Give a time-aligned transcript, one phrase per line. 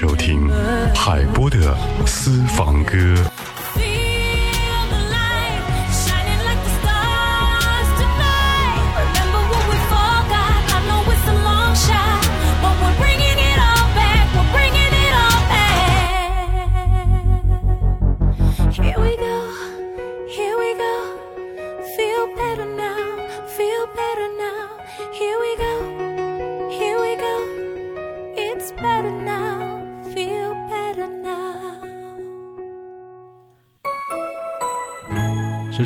[0.00, 0.48] 收听
[0.94, 3.29] 海波的私房歌。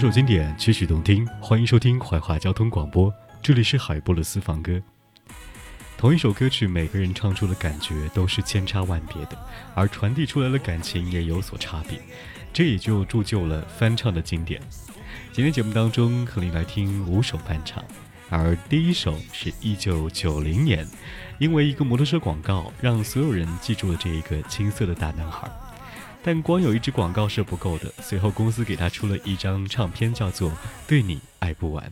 [0.04, 3.10] 首经典，曲曲动听，欢迎收听怀化交通广播，
[3.40, 4.78] 这里是海波的私房歌。
[5.96, 9.38] 同一首歌曲，每个人唱出的感觉都是千差万别的，
[9.74, 11.98] 而传递出来的感情也有所差别，
[12.52, 14.60] 这也就铸就了翻唱的经典。
[15.32, 17.82] 今天节目当中，和你来听五首翻唱，
[18.28, 20.86] 而第一首是一九九零年，
[21.38, 25.50] 因为一个摩托车广告，让所有人记住了这一个青涩的大男孩。
[26.26, 30.50] 但光有一支广告是不够的，随后公司给他出了一张唱片，叫做
[30.88, 31.84] 《对你爱不完》，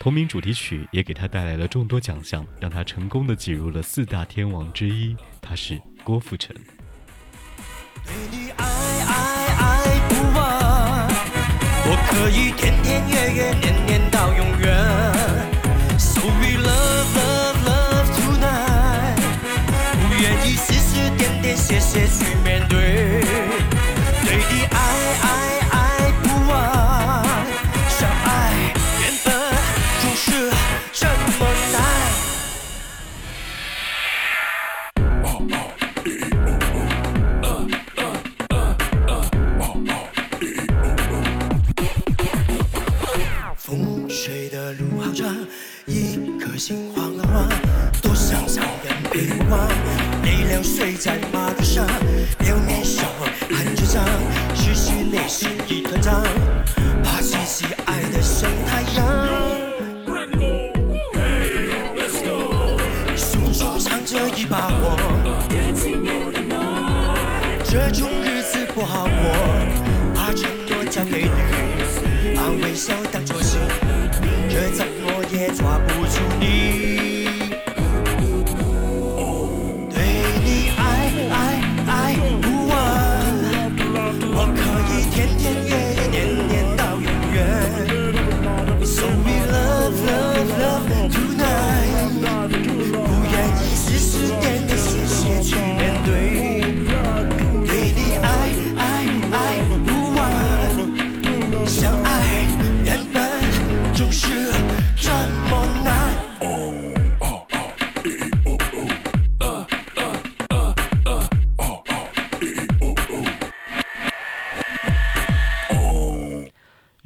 [0.00, 5.16] 同名主题曲也给他带来了众多奖项，让他成功的挤入了四大天王之一。
[5.40, 6.52] 他是郭富城。
[8.04, 9.14] 对你爱爱
[9.54, 11.08] 爱不完，
[11.86, 14.74] 我可以天天月月年年到永远。
[16.00, 19.22] So we love love love tonight，
[20.02, 23.11] 不愿意丝丝点点谢谢去面对。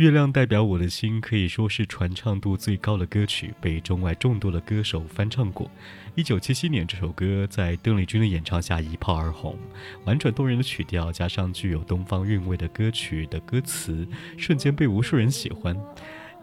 [0.06, 5.68] 月亮代表我的心，可以说是传唱度最高的歌曲，被中外众多的歌手翻唱过。
[6.14, 9.58] 一九七七年，这首歌在邓丽君的演唱下一炮而红，
[10.04, 14.06] 婉转动人的曲调加上具有东方韵味的歌曲的歌词，
[14.38, 15.76] 瞬间被无数人喜欢。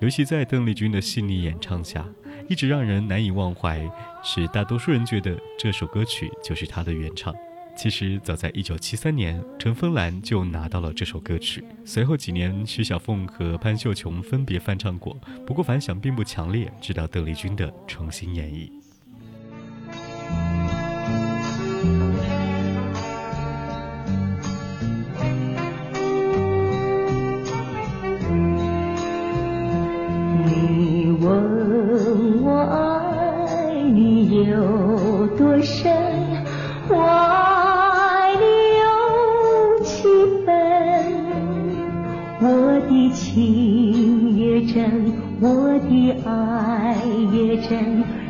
[0.01, 2.05] 尤其在邓丽君的细腻演唱下，
[2.49, 3.89] 一直让人难以忘怀，
[4.21, 7.33] 使大多数人觉得这首歌曲就是她的原唱。
[7.75, 11.63] 其实早在一九七三年，陈芬兰就拿到了这首歌曲。
[11.83, 16.71] 随后几年，徐小凤和潘秀琼分别翻唱过，不过反响并不强烈。
[16.79, 18.82] 直到邓丽君的重新演绎。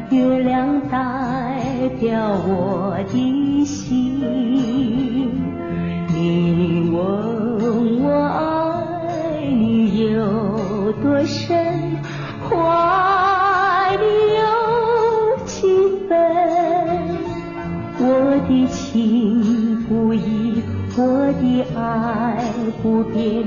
[0.10, 4.20] 月亮代表我的心。
[6.16, 6.98] 你问
[8.04, 11.98] 我爱你有多深，
[12.48, 14.06] 怀里
[14.36, 14.44] 有
[15.46, 15.62] 几
[16.08, 16.12] 分。
[18.00, 18.06] 我
[18.48, 20.62] 的情不移，
[20.98, 21.02] 我
[21.42, 22.44] 的爱
[22.82, 23.44] 不变，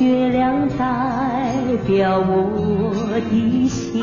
[0.00, 1.54] 月亮代
[1.86, 2.92] 表我
[3.30, 4.02] 的心，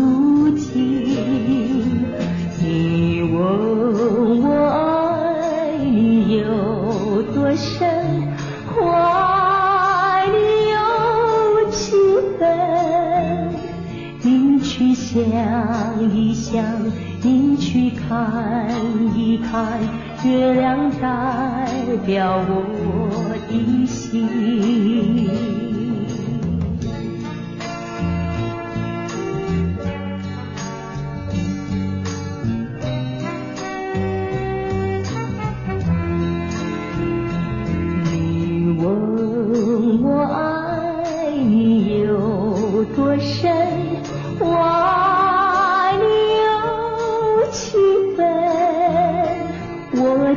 [16.41, 16.65] 想，
[17.21, 18.67] 你去看
[19.15, 19.79] 一看，
[20.25, 21.67] 月亮代
[22.03, 23.00] 表我。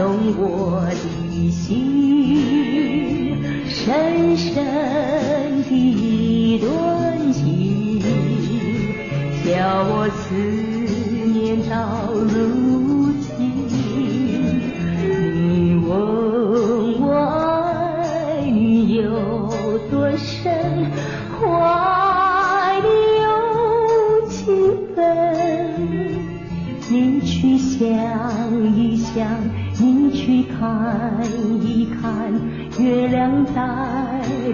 [0.00, 3.36] 动我的心
[3.68, 4.54] 深深
[5.64, 8.00] 的一段情
[9.44, 10.34] 叫我思
[11.28, 12.59] 念到如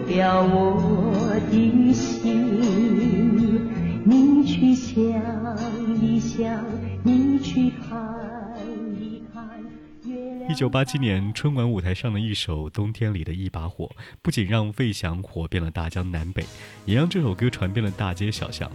[0.07, 2.47] 表我的心。
[4.05, 5.05] 你去想
[6.01, 6.65] 一想，
[7.03, 7.99] 你去看
[9.01, 9.45] 一看。
[10.49, 13.87] 一九八七年春晚舞台上的一首《冬天里的一把火》，
[14.23, 16.45] 不仅让费翔火遍了大江南北，
[16.85, 18.71] 也让这首歌传遍了大街小巷。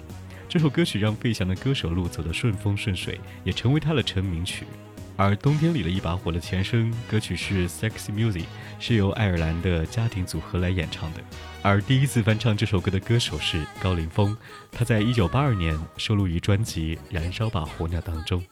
[0.50, 4.66] 这首歌曲让费翔的歌手路走得顺风顺水，也成为他的成名曲。
[5.22, 8.42] 而《冬天里的一把火》的前身歌曲是《Sexy Music》，
[8.80, 11.20] 是由爱尔兰的家庭组合来演唱的。
[11.62, 14.36] 而第一次翻唱这首歌的歌手是高凌风，
[14.72, 18.44] 他在1982年收录于专辑《燃烧吧火鸟》当中。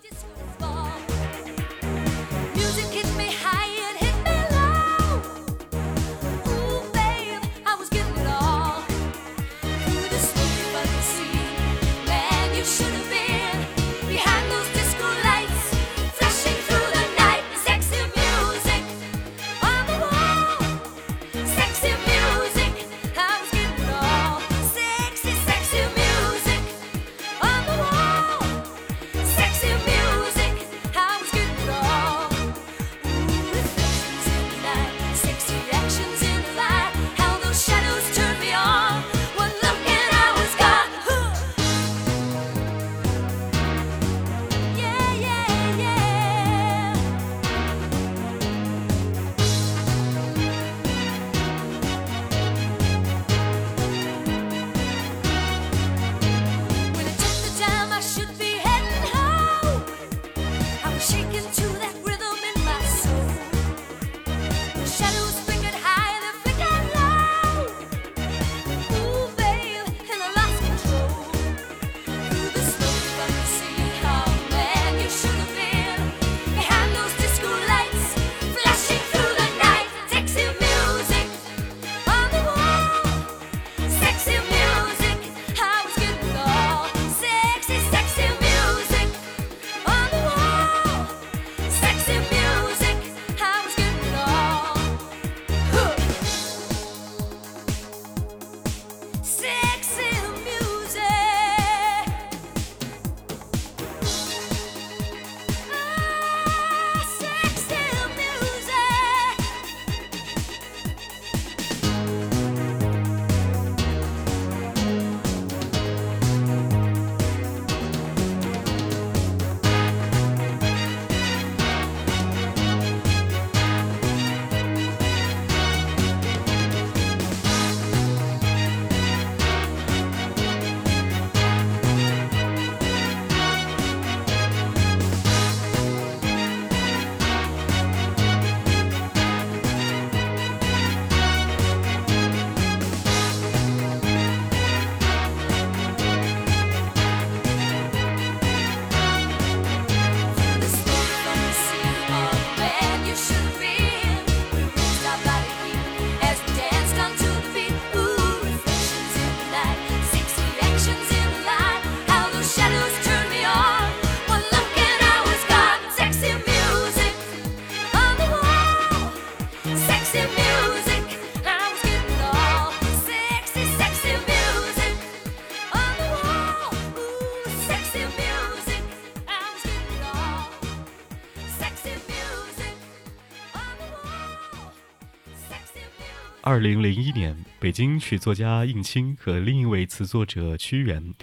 [186.50, 191.14] 二零零一年，北京曲作家应清和另一位词作者屈原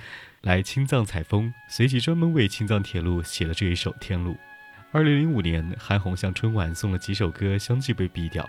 [0.42, 4.34] 来青藏采风，随即专门为青藏铁路写了这一首《天路》。
[4.92, 8.48] 二零零五年，韩红向春晚送了几首歌，相继被毙掉。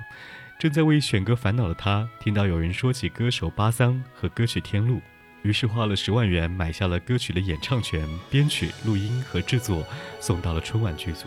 [0.59, 4.97] 正在为选歌烦恼的他，听到有人说起歌手巴桑和歌曲《天路》，
[5.41, 9.83] 于是花了十万元买下了歌曲的演唱权、编曲、录音和制作，
[10.19, 11.25] 送到了春晚剧组。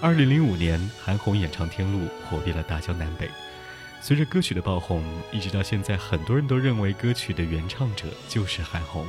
[0.00, 3.28] 二零零五年，韩红演唱《天路》，火遍了大江南北。
[4.06, 9.08] 随着歌曲的爆红，一直到现在，很多人都认为歌曲的原唱者就是韩红。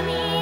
[0.00, 0.41] Money.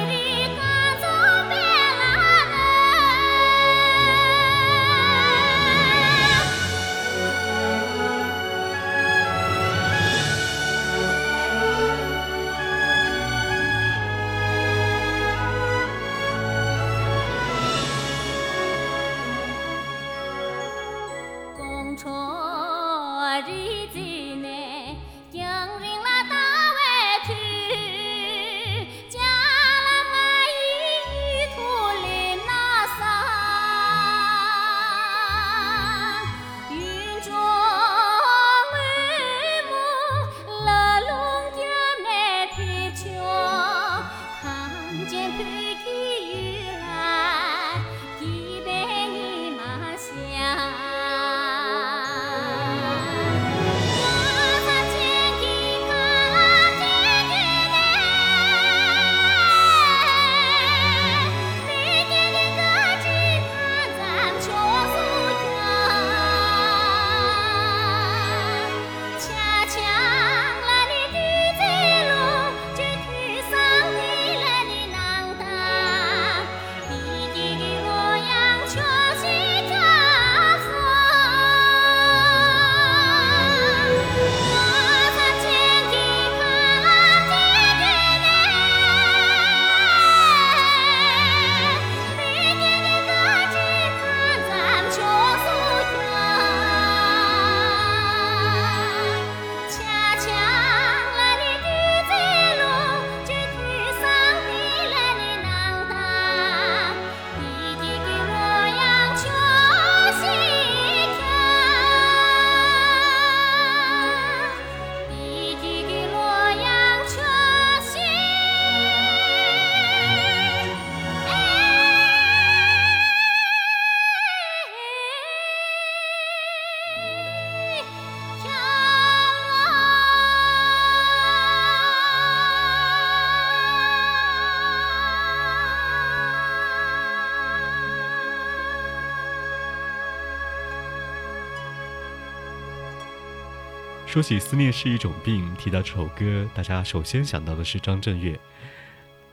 [144.11, 148.37] 说起思念是一种病，提到这首歌，大家首先想到的是张震岳。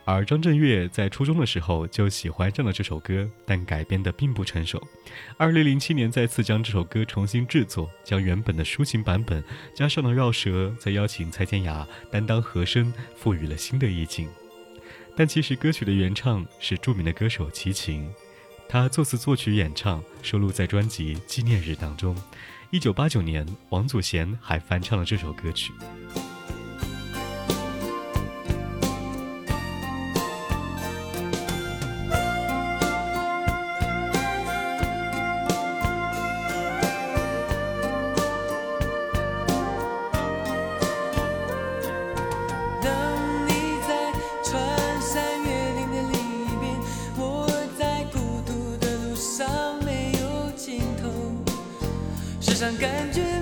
[0.04, 4.80] 而张震岳在初中的时候就喜欢上了这首歌，但改编的并不成熟。
[5.37, 9.42] 二零零七年再次将这首歌重新制作，将原本的抒情版本
[9.75, 14.28] 加上了绕舌，再邀请蔡健雅担当和声，赋予了新的意境。
[15.16, 18.08] 但其实歌曲的原唱是著名的歌手齐秦。
[18.68, 22.16] 他作词作曲演唱，收录在专辑《纪念日》当中。
[22.70, 25.72] 一九八九年，王祖贤还翻唱了这首歌曲。
[52.59, 53.38] 上感觉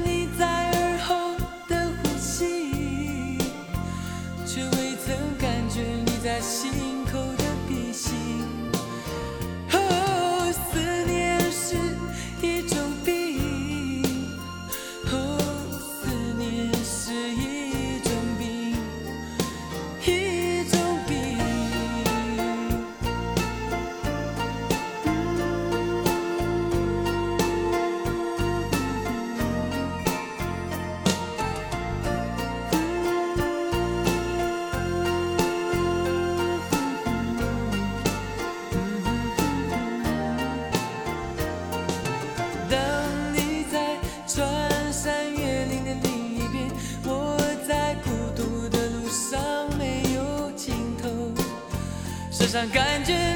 [52.46, 53.35] 时常感觉。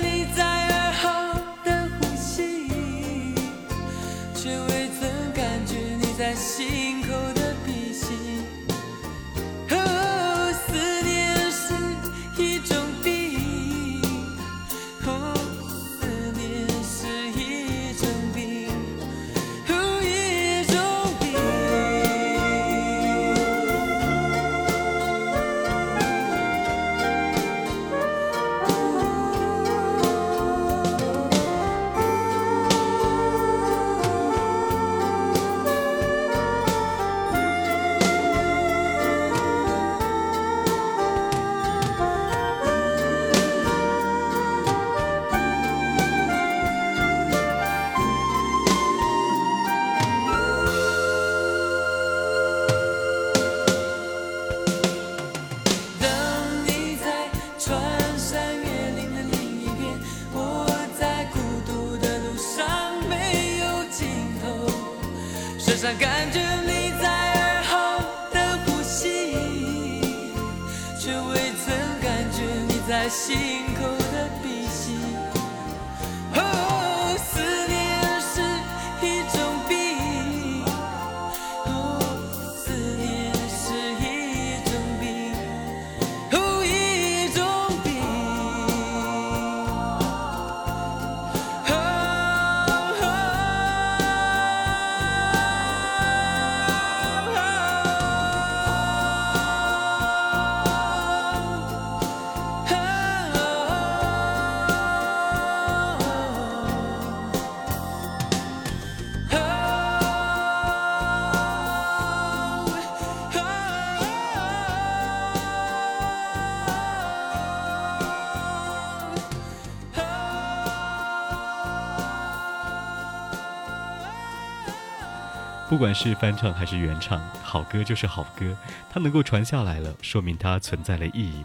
[125.71, 128.57] 不管是翻唱还是原唱，好歌就是好歌，
[128.91, 131.45] 它能够传下来了，说明它存在了意义。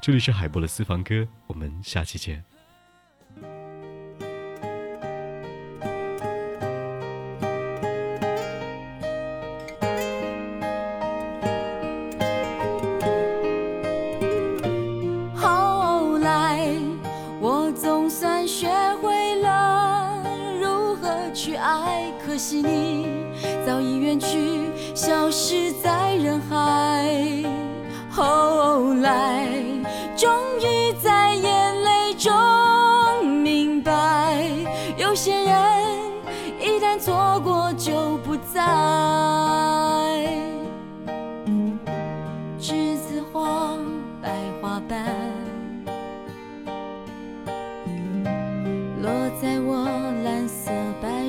[0.00, 2.44] 这里是海波的私房歌，我们下期见。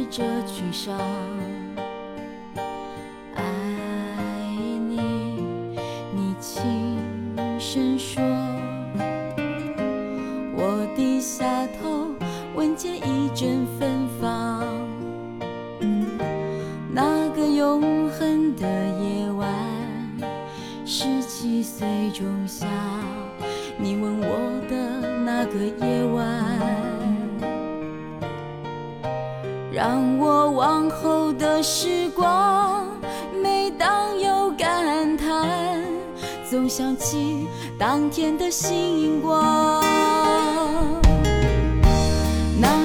[0.09, 1.48] 这沮丧。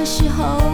[0.05, 0.74] 时候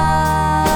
[0.00, 0.69] lugar.